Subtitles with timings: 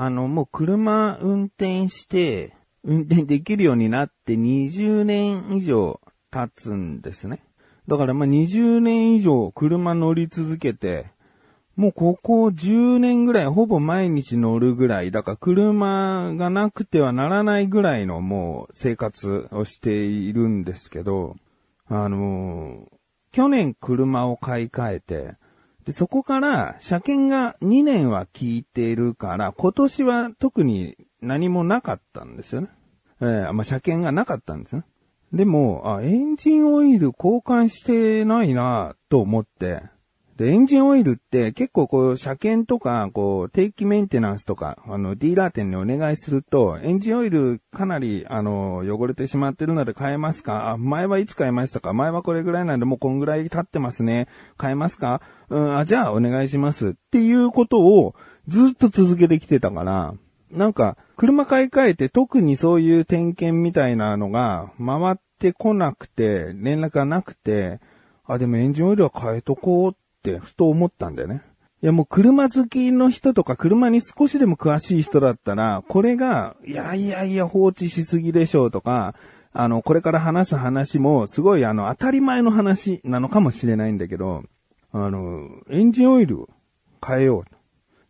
[0.00, 2.54] あの、もう車運転して、
[2.84, 6.00] 運転できるようになって20年以上
[6.30, 7.42] 経つんですね。
[7.88, 11.06] だからまあ20年以上車乗り続けて、
[11.74, 21.34] もうここ10年ぐらいほぼ毎日乗るぐらい、だから車がなくてはならないぐらいのもう生活をしているんですけど、
[21.88, 22.86] あの
[23.32, 25.34] 去年車を買い替えて、
[25.88, 32.68] で、そこから車検が2年は効いているから、今年は特に何もなかったんですよね。
[33.22, 34.84] えーまあ、車検がなかったんですね。
[35.32, 39.80] でも、あ、エンジンオイル交換してないなと思って、
[40.38, 50.70] で、エンジンオイルって結構こう、車検とか、こう、定期メンテナンスとか、あの、ディーラー店にお願いすると、エンジンオイルかなり、あの、汚れてしまってるので変えますか？
[50.70, 51.92] あ、前はいつ変えましたか？
[51.92, 54.28] 前はこれぐらいなんでもうこんぐらい経ってますね。
[54.62, 55.22] 変えますか？
[55.48, 56.90] うん、あ、じゃあお願いします。
[56.90, 58.14] っていうことを
[58.46, 60.14] ずっと続けてきてたから、
[60.52, 67.80] なんか、車買い替えて特にそういう点検みたいなのが回ってこなくて、連絡がなくて、
[68.24, 71.42] あ、でもエンジンオイルは変えとこうってふと思ったんだよね。
[71.80, 79.14] いやもう車好きの人とか車に少しでも詳しい人だったら、これが、いやいやいや放置しすぎでしょうとか、
[79.52, 84.42] あの、これから話す話もすごいあの当たり前の話なのかもしれないんだけど、
[84.90, 86.48] あの、エンジンオイルを
[87.06, 87.44] 変えよ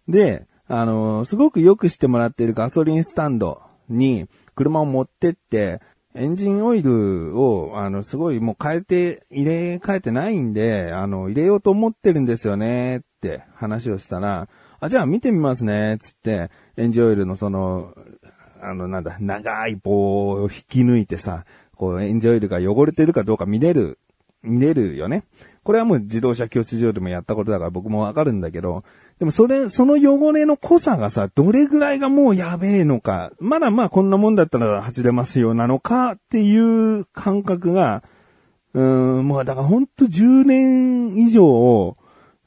[0.09, 0.12] う。
[0.12, 5.81] で、あの、すごくよくしてもらっているガソリンスタンドに車を持ってって、
[6.14, 14.48] エンジンオイルを、あの、すごいもう変えて、入れ替えてないんで、あの、入れようと思ってるんですよねって話をしたら、
[14.81, 17.92] あ、じゃあ見てみますね、つって、エンジンオイルのその、
[18.62, 21.45] あの、なんだ、長い棒を引き抜いてさ、
[21.77, 23.98] こう、エンジンオイルが汚れてるかどうか見れる、
[24.42, 25.24] 見れるよね。
[25.68, 28.84] これはもう自動車教習所でもやったことだから僕もわかるんだけど、
[29.18, 38.02] でもそれ、その汚れの濃さがさ、どれぐらいがもうやべえのか、まだまあこんなもんだったら走れますよなのかっていう感覚が、
[38.73, 41.98] うーん、もうだからほんと10年以上、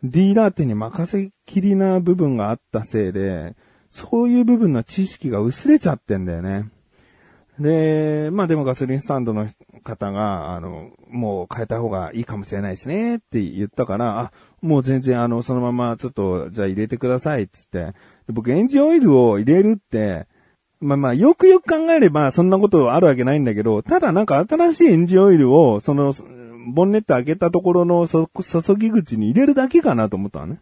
[0.01, 3.55] ディーラー店に任せきりな部分があったせいで、
[3.91, 6.71] そういう部分の知識が薄れちゃってんだよね。
[7.59, 9.47] で、まあでもガソリンスタンドの
[9.83, 14.31] 方が、あの、もう変えた方がいいかもしれないですねって言ったから、あ、
[14.61, 17.93] もう全然あの、そのままちょっと、じゃあ入れてくださいっつって。
[18.27, 20.27] 僕エンジンオイルを入れるって、
[20.79, 26.13] まあまあ、よくよく考えればそんなことあるわけないんだけど、ただなんか新しいエンジンオイルを、その、
[26.73, 28.27] ボンネット開けたところの注
[28.77, 30.59] ぎ口に入れるだけかなと思ったのね。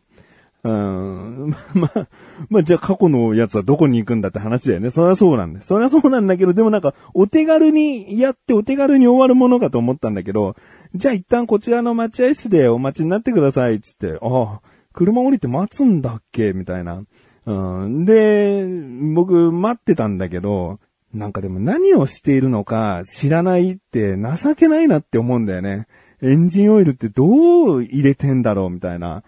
[0.62, 1.56] うん。
[1.74, 2.08] まあ、
[2.50, 4.90] まあ、じゃあ過去のやつはどこに行くんだって話だよね。
[4.90, 5.62] そりゃそうなんだ。
[5.62, 10.56] そりゃそうなんだけど、でもなんか、お手軽にやってお手軽に終わるものかと思ったんだけど、
[10.96, 14.62] じゃあ一旦こちらの待合室でお待ちになってください、つって、ああ、
[14.92, 16.52] 車降りて待つんだっけ？
[16.52, 17.04] みたいな。
[17.46, 18.06] うん。
[18.06, 18.66] で、
[19.14, 20.78] 僕待ってたんだけど、
[21.14, 25.88] なんかでも何をしているのか知らないって情けないなって思うんだよね。
[26.22, 28.70] エンジンオイルってどう入れてんだろう？
[28.72, 29.24] みたいな。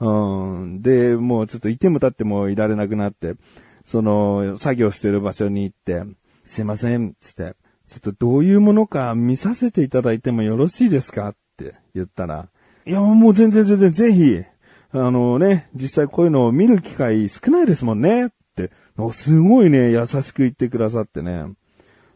[0.00, 0.82] うん。
[0.82, 3.34] で、もうちょっといても立ってもいられなくなって、
[3.84, 6.04] その、作業してる場所に行って、
[6.44, 7.56] すいません、つって、
[7.88, 12.48] ちょっとどういうものか見させていただいてもよろしいですかって言ったら、
[12.84, 14.42] いや、もう全然全然ぜひ、
[14.92, 18.70] あのね、実際こういうのを見る機会少ないですもんねって、
[19.12, 21.46] すごいね、優しく言ってくださってね。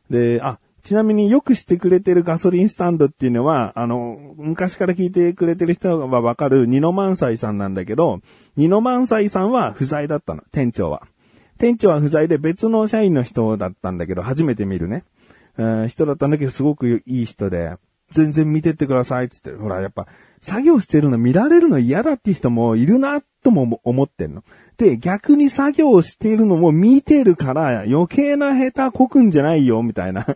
[0.08, 0.58] で、あ、
[0.90, 8.18] ちなみによくしてくれてるガソリンスタンドっていうのは、あの、昔から聞いてくれてる人はわかるニノマンサイさんなんだけど、
[8.56, 11.06] ニノマンサイさんは不在だったの、店長は。
[11.58, 15.04] 店長は不在で別の社員の人だったんだけど、初めて見るね。
[15.58, 17.76] うん人だったんだけど、すごくいい人で、
[18.10, 20.08] 全然見てってくださいっつって、ほら、やっぱ、
[20.40, 24.42] 作業してるの見られるの嫌だって人もいるなとも思ってんの。
[24.76, 30.26] で、逆に作業してるのも見てるから余計な下手こくんじゃないよ、みたいな。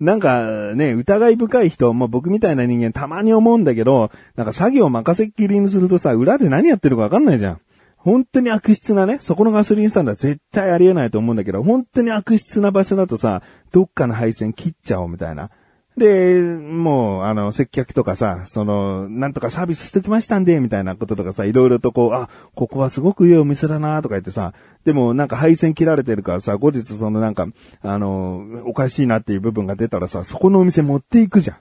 [0.00, 7.60] なんかね、疑い深い人、ま、僕みたいな人間たまに思うんだけど、なんか作業任せっきりにするとさ、裏で何やってるかわかんないじゃん。
[7.96, 13.42] 本当に悪質なね、そこのガソリンスタンドは絶対ありえないと思うんだけど、本当に悪質な場所だとさ、
[13.72, 15.50] どっかの配線切っちゃおうみたいな。
[15.98, 24.54] で、もう、あの、接客とかさ、その、なんとかサービスしときましたんで、みたいなこととかさ、いろいろとこう、あ、ここはすごくいいお店だなとか言ってさ、
[24.84, 27.46] でもなんか配線切られてるからさ、後日そのなんか、
[27.82, 31.56] あの、おかしいなっていう部分が出たらさ、そこのお店持っていくじゃん。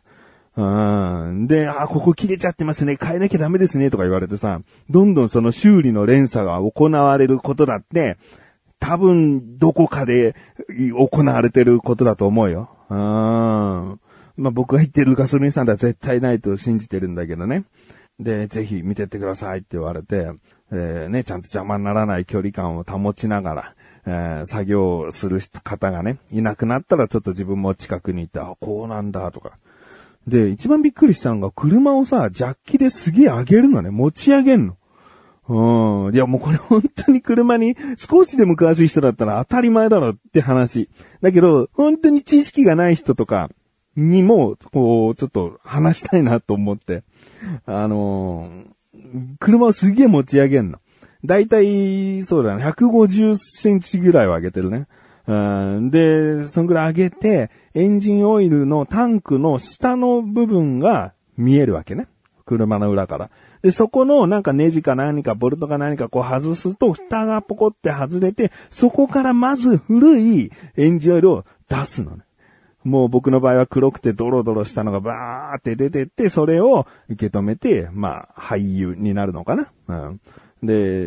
[0.57, 1.48] うん。
[1.48, 2.98] で、あ、ここ切れちゃってますね。
[3.00, 3.92] 変えなきゃダメですね。
[3.92, 8.18] とか言われてさ、どんどんその修理の連鎖が行われることだって、
[8.80, 10.36] 多分、どこかで
[10.69, 12.69] 行われてることだと思うよ。
[12.89, 14.00] うん。
[14.38, 17.66] まあ、僕が言ってるガソリンスタンドは絶対ないと信じてるんだけどね。
[18.19, 20.31] で、ぜひ見てってくださいって言われて、
[20.72, 23.75] えー、ね、ちゃんと邪魔にならない距離感を保ちながら、
[24.06, 29.51] えー作業する方がね、いなくなったらちょっと自分も近くにいて、あ、こうなんだとか。
[30.28, 34.78] で、一番びっくりしたのが、車をさ、ジャッキですげえ上げるのね、持ち上げんの。
[35.50, 36.13] うん。
[36.13, 40.89] いや、もうこれ本当に車に少しでも詳しい人だったら当たり前だろって話。
[41.22, 43.50] だけど、本当に知識がない人とか
[43.97, 47.03] にも、こう、ちょっと話したいなと思って。
[47.65, 48.77] あのー
[49.39, 50.79] 車をすげえ持ち上げんの。
[51.25, 54.88] だいたい、そうだね、150センチぐらいは上げてるね。
[55.89, 62.07] で、そんぐらい上げて、エンジンオイルのタンクの下の部分が見えるわけね。
[62.45, 63.29] 車の裏から。
[63.61, 72.23] で、そこのなんかネジか何かボルトか何かこう外すと、蓋がポコって外れて、そこからまず古いエンジンオイルを出すのね。
[72.88, 79.72] もう僕の場合は黒くてドロドロしたのがバーって出てって、それを受け止めて、まあ、廃油になるのかな。
[79.89, 80.22] うん。
[80.63, 81.06] で、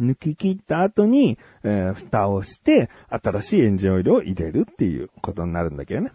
[0.00, 6.12] 抜き切った後に、えー蓋をして、新しいエンジンオイルを入れるっていうことになるんだけどね。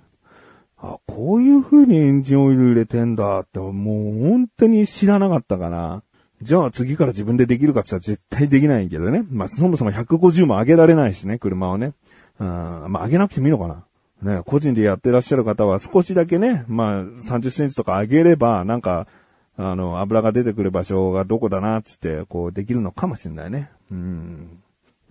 [0.78, 6.02] あ、こういう風にエンジンオイル入れてんだって、もう本当に知らなかったかな。
[6.42, 9.26] じゃあ次から自分でできるかって言ったら絶対できないけどね。
[9.30, 11.94] まあそもそも150も上げられないしね、車をね。
[12.40, 13.86] うん、まあ上げなくてもいいのかな。
[14.24, 19.08] ね、個人でやってらっしゃる方は少しだけね、まあ30センチとか上げれば、なんか、
[19.58, 23.70] あの、油が出てくる場所がどこだな、つって、こうできるのかもしれないね。
[23.92, 24.62] うん。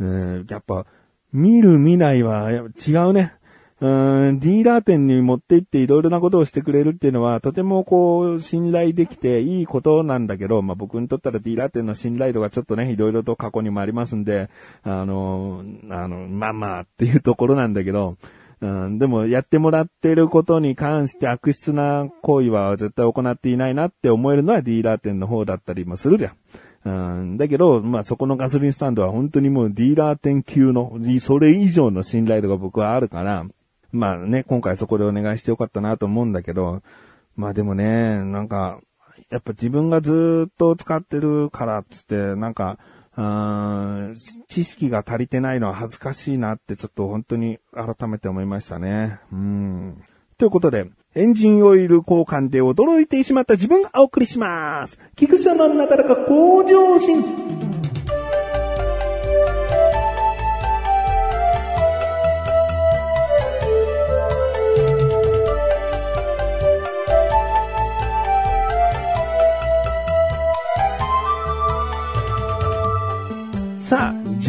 [0.01, 0.87] えーやっぱ、
[1.33, 2.63] 見る見ないは違
[3.09, 3.35] うね。
[3.81, 14.51] うーん、ディーラー店に持って行っていろいろなことをしてくれるっていうのは、とてもこう、信頼できていいことなんだけど、まあ僕にとったらディーラー店の信頼度がちょっとね、いろいろと過去にもありますんで、
[14.85, 18.17] あの、あの、まあまあっていうところなんだけど、
[18.63, 26.37] うん、でもやってもらってることに関して悪質な行為は絶対行っていないなって思えるのはディーラー店の方だったりもするじゃん。
[26.85, 26.91] う
[27.25, 33.47] ん、だけど、まあ、そこのガソリンスタンドは本当にもうディーラー店級の、それ以上の信頼度が僕はあるから、
[33.91, 36.83] まあね、今回そこでお願いしてよかったなと思うんだけど、
[37.37, 38.81] まあでもね、なんか、
[39.31, 42.79] やっぱ自分がずっと使ってるからっつって、なんか、
[43.15, 44.11] あ
[44.49, 49.21] 知識が足りてないのは恥ずかしいなってちょっと本当に改めて思いましたね。
[49.33, 50.03] うん。
[50.39, 54.99] ということで、エンジンオイル交換で驚いてしまった自分がお送りします。
[55.15, 57.82] 菊池さんのなかなか向上心。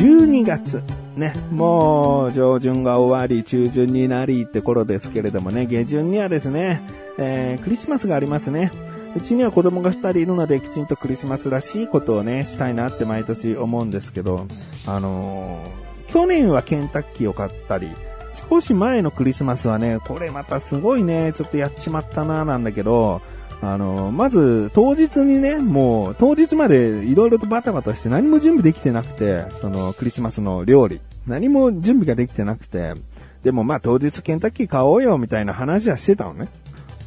[0.03, 0.83] 12月。
[1.15, 6.81] ね、もう上旬が終わり、中旬になりって頃ですけれどもね、下旬にはですね、
[7.17, 8.71] えークリスマスがありますね。
[9.15, 14.45] うちには子供が2人いるので、きちんとクリスマスらしいことをね、したいなって毎年思うんですけど、
[14.85, 17.89] あのー去年はケンタッキーを買ったり、
[18.49, 23.21] 少し前のクリスマスはね、これまたすごいね、ちょっとやっちまったななんだけど、
[23.63, 31.00] あの、まず、当日にね、もう、当日までいろいろとバタバタして何も準備できてなくて、その、クリスマスの料理。
[31.27, 32.94] 何も準備ができてなくて、
[33.44, 36.49] でもまあ当日ケンタッキー買おうよみたいな話はしてたのね。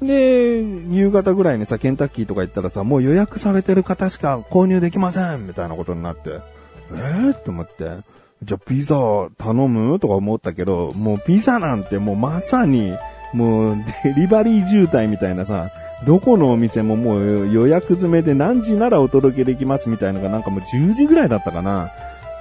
[0.00, 6.40] で、夕方ぐらいにさ、ケンタッキーとか行ったらさ、もう予約されてる方しか購入できませんみたいなことになって、
[6.92, 7.90] えーって思って、
[8.42, 8.96] じゃあピザ
[9.38, 9.98] 頼む？
[9.98, 12.94] とか思ったけど、もうピザなんてもうまさに、
[13.32, 15.70] もうデリバリー渋滞みたいなさ、
[16.06, 21.90] どこのお店ももう予約詰めで何時ならお届けできますみたいなのがなんかもう10時ぐらいだったかな。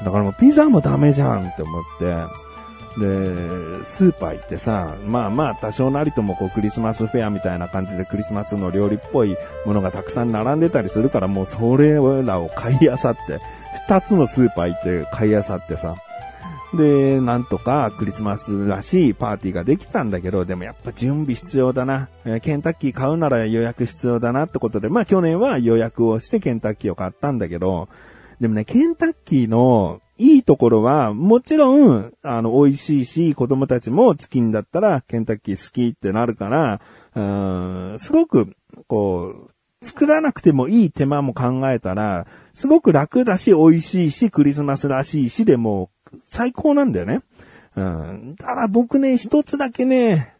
[0.04, 2.46] だからもうピザもダメじゃんって思って。
[2.96, 13.40] で、スーパー行ってさ、まあまあ多少なりともこうクリスマスフェアみたいな感じでクリスマスの料理っぽいものがたくさん並んでたりするからもうそれらを買い漁って、
[13.88, 15.96] 二つのスーパー行って買い漁ってさ、
[16.76, 22.10] で、なんとかクリスマスらしいパーティーができたんだけど、でもやっぱ準備必要だな。
[22.26, 27.90] えーケンタッキー買うなら予約必要だなってことで、まあ去年は予約をしてケンタッキーを買ったんだけど、
[28.40, 36.82] でもね、ケンタッキーのいいところは、もちろん、あの、美味しいし、子供たちもチキンだったらケンタッキー好きってなるから、
[37.16, 38.56] うーん、すごく、
[38.88, 45.90] こう、作らなくてもいい手間も考えたら、すごく楽だし、美味しいし、クリスマスらしいし、でも、
[46.24, 47.22] 最高なんだよね。
[47.76, 48.36] うん。
[48.38, 50.36] ただ僕ね、一つだけね、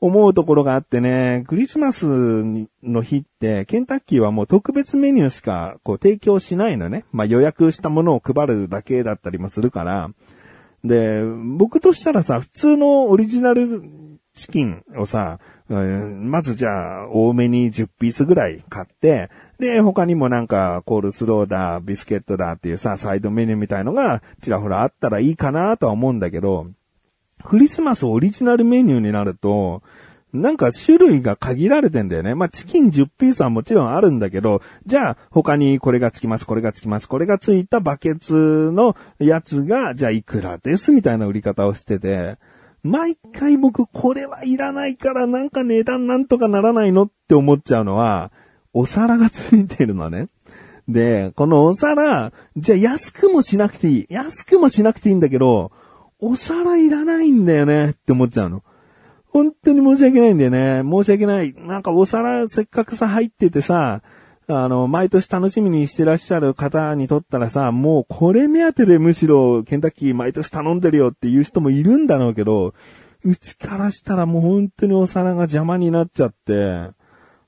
[0.00, 2.06] 思うところがあってね、クリスマス
[2.82, 7.04] の日って、ケンタッキーはもう特別メニューしかこう提供しないのね。
[7.12, 10.10] まあ予約したものを配るだけだったりもするから。
[10.84, 13.82] で、僕としたらさ、普通のオリジナル
[14.34, 26.68] チキンをさ、うんまずじゃあ、多めに10ピースぐらい買って、で、他にもなんか、コールスローだ、ビスケットだっていうさ、サイドメニューみたいのが、ちらほらあったらいいかなとは思うんだけど、
[27.44, 29.82] クリスマスオリジナルメニューになると、
[30.32, 32.34] なんか種類が限られてんだよね。
[32.34, 42.38] まあ、チキン10ピースはもちろんあるんだけど、じゃあ他にこれがつきます、これがつきます、これがついたバケツのやつが、じゃあいくらですみたいな売り方をしてて、
[42.86, 48.30] 毎回僕これはいらないからなんか値段なんとかならないのって思っちゃうのは、
[48.72, 50.28] お皿がついてるのね。
[50.88, 54.06] で、このお皿、じゃあ安くもしなくていい。
[54.08, 55.72] 安くもしなくていいんだけど、
[56.20, 58.62] お皿いらないんだよねって思っちゃうの。
[59.28, 60.82] 本当に申し訳ないんだよね。
[60.88, 61.54] 申し訳ない。
[61.58, 64.02] なんかお皿せっかくさ入っててさ、
[64.48, 72.72] あの、毎年楽しみにしてらっしゃる方にとったらさ、もうこれ目当てでむしろケンタッキー毎年頼んでるよっていう人もいるんだろうけど、
[73.24, 76.90] うちからしたらもう本当にお皿が邪魔になっちゃって、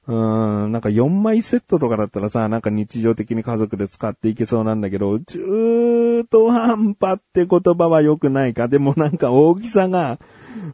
[0.08, 8.68] うん、なんか4枚セットとかだったらさ、なんか日常的に家族で使っていけそうなんだけど、中途半端って言葉は良くないか？
[8.68, 10.18] でもなんか大きさが、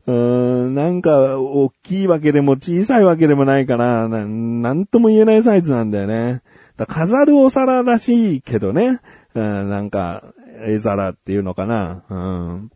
[0.07, 6.43] うん、なんか大きいわけでも小さいわけでもないから、ななんとも言えないサイズなんだよね。
[6.76, 9.00] だ飾るお皿らしいけどね。
[9.35, 10.23] うん、なんか、
[10.64, 12.05] 絵皿っていうのかな。
[12.09, 12.71] うん。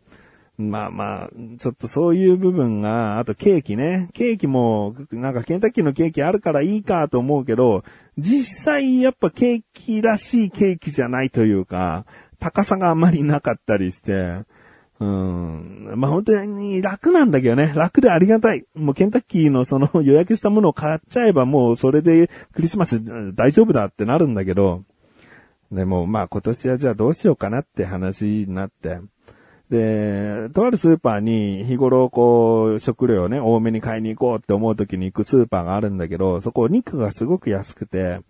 [0.59, 4.09] まあまあ、ちょっとそういう部分が、あとケーキね。
[4.11, 7.85] ケーキも、なんかケンタッキーのケーキあるからいいかと思うけど、
[8.17, 12.05] 実際やっぱケーキらしいケーキじゃないというか、
[12.39, 14.43] 高さがあまりなかったりして、
[14.99, 15.93] うん。
[15.95, 17.71] まあ本当に楽なんだけどね。
[17.73, 18.65] 楽でありがたい。
[18.75, 22.99] もうケンタッキーのその予約したものを買っちゃえばもうそれでクリスマス
[23.33, 24.83] 大丈夫だってなるんだけど、
[25.71, 28.99] でもまあ今年はじゃあどうしようかなって話になって。
[29.69, 38.21] で、とあるスーパーに日頃こう食料をね、多めに買いに行こうって思う時に行くスーパーがあるんだけど、そこお肉がすごく安くて、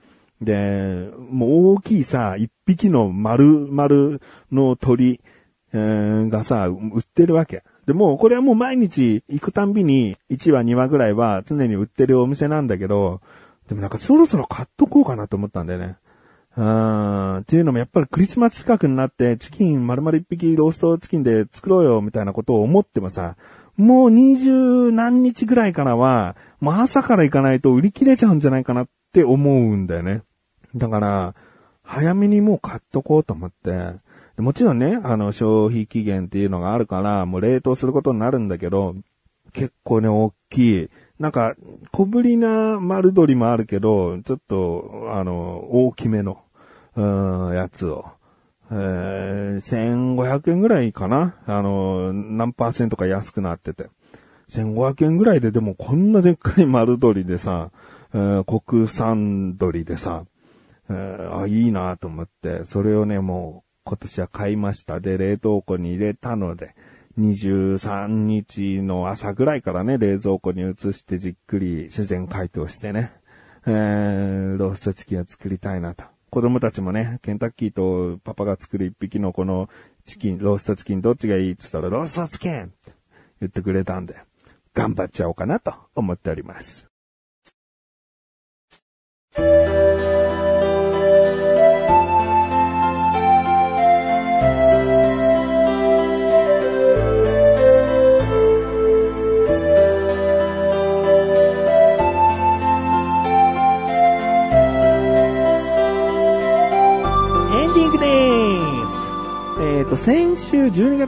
[0.42, 4.20] で、もう大きいさ、一匹の丸々
[4.52, 5.22] の鳥、
[5.72, 7.64] えーがさ、売ってるわけ。
[7.86, 13.22] で、もこれはもう毎日行くたんびに1話2話ぐらいは常に売ってるお店なんだけど、
[13.68, 15.98] でもなんかそろそろ買っとこうかなと思ったんだよね。
[16.60, 17.38] うん。
[17.38, 23.38] っていうのもやっぱりクリスマス近くになってチキン丸々一匹ローストチキンで作ろうよみたいなことを思ってもさ、
[23.78, 30.24] もう二十何日ぐらいからは、もう朝から行かないと売り切れちゃうんじゃないかなって思うんだよね。
[30.76, 31.34] だから、
[31.82, 33.94] 早めにもう買っとこうと思って、
[34.38, 38.96] もちろんね、あの消費期限っていうのがあるから、もう冷凍することになるんだけど、
[39.54, 40.90] 結構ね、大きい。
[41.20, 41.56] なんか、
[41.92, 46.42] 小ぶりな丸鶏もあるけど、ちょっと、あの、大きめの、
[47.00, 48.06] うん、やつを。
[48.72, 53.88] えー、1500円ぐらいかなあの、何パーセントか安くなってて。
[54.52, 57.72] 1500円ぐらいででもこんなでっかい丸鶏でさ、
[58.14, 60.26] えー国産鶏でさ、
[60.90, 65.00] えーあ、いいなと思って、それをね、もう今年は買いました。
[65.00, 66.76] で、冷凍庫に入れたので、
[67.18, 73.14] 23日の朝ぐらいからね、冷蔵庫に移してじっくり自然解凍してね、
[73.66, 76.04] えー、ローストチキンを作りたいなと。
[76.30, 79.70] 子供たちもね、ケンタッキーとパパが作る一匹のこの
[80.06, 82.92] チキン、ローストチキンどっちがいいって言ったら、ローストチキンって
[83.42, 84.16] 言ってくれたんで、
[84.74, 86.89] 頑張っちゃおうかなと思っております。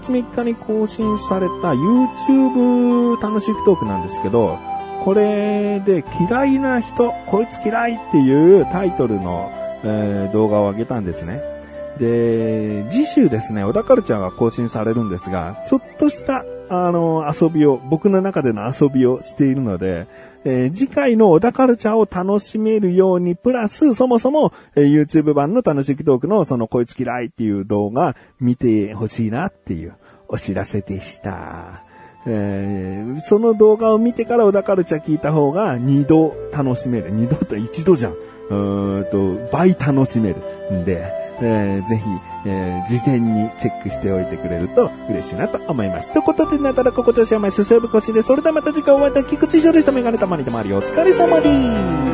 [0.02, 4.58] 月3日に更新された YouTube 楽しくトークなんですけど、
[5.04, 9.52] これで嫌いな人、こいつ嫌いっていうタイトルの、
[9.84, 11.42] えー動画を上げたんですね。
[11.98, 20.08] で、次週ですね、小田カルチャーが更新されるんですが、ちょっとした、あの、遊びを、僕の中での遊びをしているので、
[20.46, 29.96] えー次回の小田カルチャーを楽しめるように、プラス、そもそも、えー YouTube 版の楽しいトークの、その、こいつ嫌いっていう動画、見てほしいなっていう、
[30.30, 31.91] お知らせでした。
[32.26, 37.12] えーその動画を見てから小田カルチャー聞いた方が二度楽しめる。
[37.12, 38.14] 二度と一度じゃん。
[38.14, 40.36] うーんと、倍楽しめる
[40.74, 41.04] んで、
[41.42, 42.04] えーぜひ、
[42.46, 46.12] えー事前にチェックしておいてくれると嬉しいなと思います。
[46.12, 51.50] ということで、なたら心地よし甘いすすぶこしで、それではまた次回お会いいたい菊池処理したメガネたまりでもありお疲れ様で
[52.08, 52.11] す。